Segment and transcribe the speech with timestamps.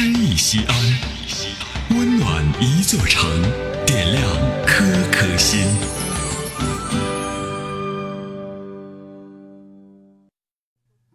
[0.00, 0.76] 诗意西安，
[1.90, 3.28] 温暖一座城，
[3.84, 4.22] 点亮
[4.64, 5.58] 颗颗心。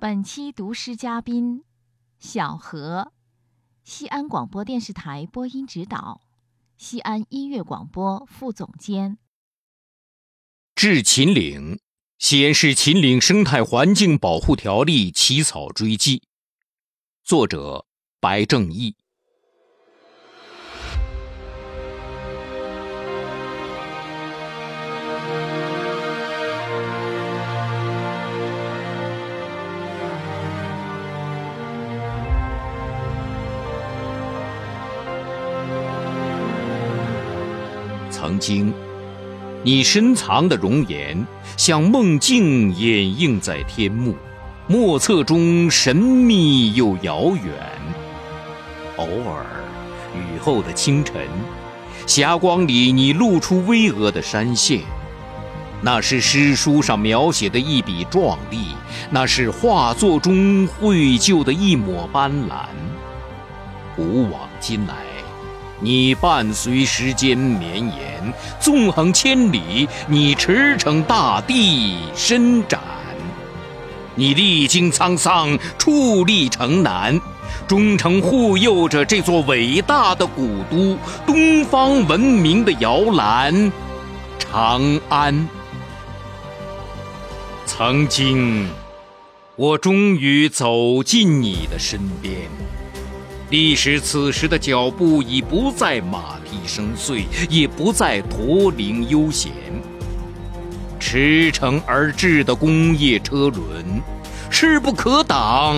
[0.00, 1.62] 本期读诗嘉宾：
[2.18, 3.12] 小何，
[3.84, 6.20] 西安广播电视台播音指导，
[6.76, 9.18] 西安音乐广播副总监。
[10.74, 11.78] 致秦岭，
[12.18, 16.24] 西安市秦岭生态环境保护条例起草追记。
[17.22, 17.86] 作者
[18.22, 18.94] 白正义。
[38.08, 38.72] 曾经，
[39.64, 44.14] 你深藏的容颜，像梦境掩映在天幕。
[44.68, 48.01] 莫测中神秘又遥远。
[48.96, 49.46] 偶尔，
[50.14, 51.26] 雨后的清晨，
[52.06, 54.80] 霞光里你露出巍峨的山线，
[55.80, 58.68] 那是诗书上描写的一笔壮丽，
[59.10, 62.66] 那是画作中绘就的一抹斑斓。
[63.96, 64.94] 古往今来，
[65.80, 72.78] 你伴随时间绵延，纵横千里，你驰骋大地，伸展。
[74.14, 77.18] 你历经沧桑，矗立城南，
[77.66, 83.72] 忠诚护佑着这座伟大的古都，东方文明的摇篮——
[84.38, 85.48] 长安。
[87.64, 88.68] 曾经，
[89.56, 92.34] 我终于走进你的身边。
[93.50, 99.52] 历史此时的脚步已不再马蹄声碎，也不再驼铃悠闲。
[100.98, 104.02] 驰骋而至的工业车轮，
[104.48, 105.76] 势不可挡，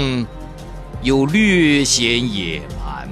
[1.04, 2.02] 又略显
[2.34, 3.08] 野蛮。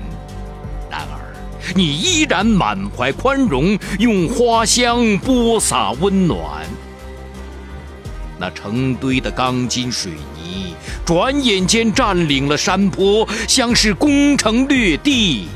[0.91, 6.67] 然而，你依然满怀宽容，用花香播撒温暖。
[8.39, 10.11] 那成堆的钢筋水
[10.43, 10.75] 泥，
[11.05, 15.47] 转眼间占领了山坡，像是攻城略地。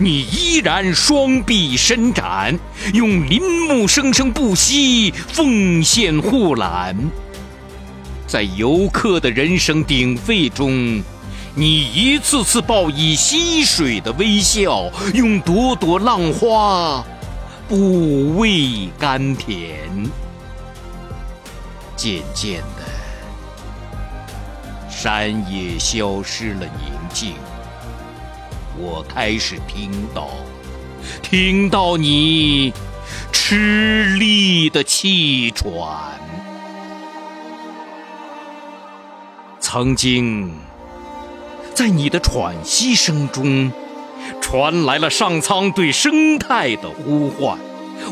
[0.00, 2.58] 你依然双臂伸展，
[2.92, 6.96] 用林木生生不息奉献护栏。
[8.26, 11.02] 在游客的人声鼎沸中，
[11.54, 17.04] 你一次次报以溪水的微笑，用朵朵浪花
[17.68, 19.88] 补慰甘甜。
[21.96, 22.84] 渐渐的，
[24.88, 27.34] 山野消失了宁静。
[28.78, 30.28] 我开始听到，
[31.20, 32.72] 听到你
[33.32, 35.76] 吃力的气喘。
[39.58, 40.54] 曾经，
[41.78, 43.70] 在你的喘息声中，
[44.40, 47.56] 传来了上苍对生态的呼唤。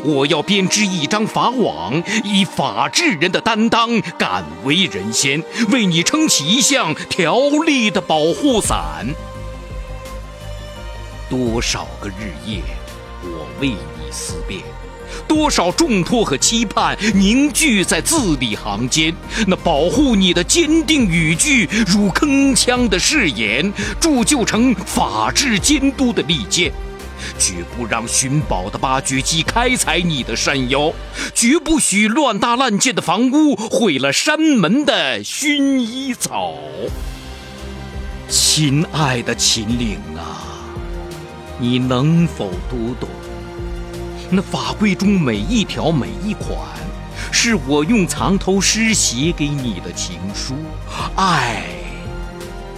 [0.05, 9.05] 我要编织一张法网，以法治人的担当，敢为人先，为你撑起一项条例的保护伞。
[11.29, 12.61] 多少个日夜，
[13.21, 14.61] 我为你思辨；
[15.27, 19.15] 多少重托和期盼凝聚在字里行间。
[19.47, 26.71] 那保护你的坚定语句，如铿锵的誓言，铸就成法治监督的利剑。
[27.39, 30.93] 绝不让寻宝的挖掘机开采你的山腰，
[31.33, 36.53] 绝不许乱搭乱建的房屋毁了山门的薰衣草。
[38.29, 40.45] 亲爱的秦岭啊！
[41.59, 43.09] 你能否读懂？
[44.29, 46.57] 那法规中每一条每一款，
[47.31, 50.53] 是我用藏头诗写给你的情书。
[51.15, 51.63] 爱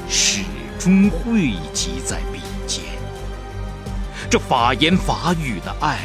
[0.07, 0.41] 始
[0.77, 2.83] 终汇集在笔尖。
[4.29, 5.97] 这法言法语的爱，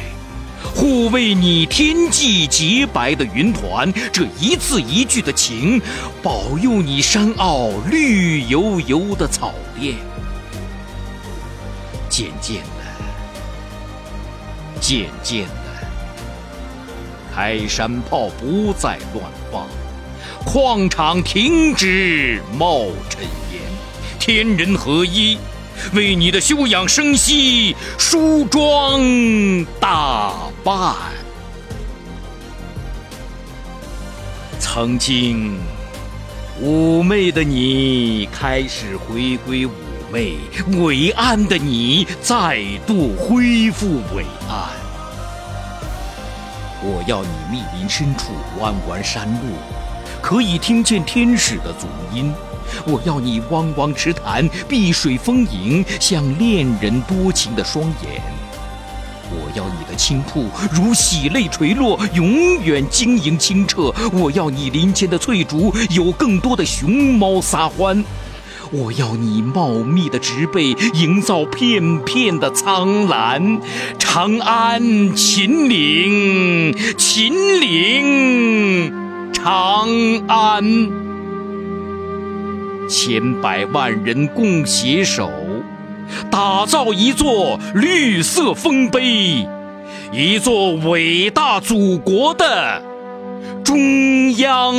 [0.73, 5.79] 护卫你天际洁白的云团；这一字一句的情，
[6.23, 9.95] 保佑你山坳绿油油的草甸。
[12.09, 12.74] 渐渐的，
[14.87, 15.51] 渐渐的，
[17.33, 19.65] 开山炮不再乱放，
[20.45, 23.61] 矿场停止冒尘烟，
[24.19, 25.39] 天人合一，
[25.93, 29.01] 为你的休养生息梳妆
[29.79, 30.93] 打扮。
[34.59, 35.57] 曾经
[36.61, 39.67] 妩媚的你，开始回归。
[40.15, 40.37] 为
[40.77, 44.69] 伟岸的你再度恢复伟岸，
[46.81, 49.57] 我要你密林深处弯弯山路，
[50.21, 52.33] 可以听见天使的足音，
[52.85, 58.21] 我要你汪汪池潭，碧水丰盈，像恋人多情的双眼。
[59.29, 63.93] 我要你的青瀑如喜泪垂落，永远晶莹清澈。
[64.13, 68.01] 我要你林间的翠竹有更多的熊猫撒欢。
[68.71, 73.59] 我要你茂密的植被营造片片的苍蓝。
[73.97, 78.91] 长安秦岭，秦岭，
[79.33, 79.87] 长
[80.27, 80.63] 安，
[82.89, 85.29] 千百万人共携手，
[86.31, 89.47] 打造一座绿色丰碑，
[90.11, 92.81] 一座伟大祖国的
[93.63, 94.73] 中央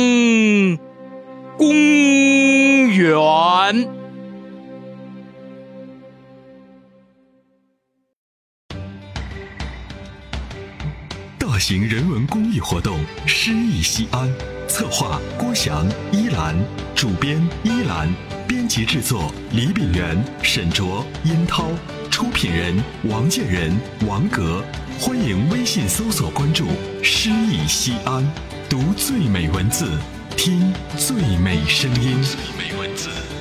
[1.57, 1.67] 公
[2.89, 3.15] 园。
[11.39, 14.29] 大型人文公益活动《诗意西安》，
[14.67, 16.55] 策划郭翔、依兰，
[16.93, 18.13] 主编依兰，
[18.47, 21.71] 编辑制作李炳元、沈卓、殷涛，
[22.11, 22.75] 出品人
[23.05, 23.75] 王建仁、
[24.07, 24.63] 王格。
[24.99, 26.67] 欢迎微信搜索关注
[27.01, 28.23] “诗意西安”，
[28.69, 29.89] 读最美文字，
[30.37, 32.21] 听最美声音。
[32.21, 33.36] 最美文字。